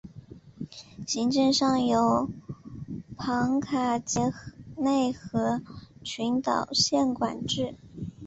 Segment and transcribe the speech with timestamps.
[1.05, 2.27] 行政上由
[3.15, 4.33] 庞卡杰
[4.75, 5.61] 内和
[6.03, 7.75] 群岛县管理。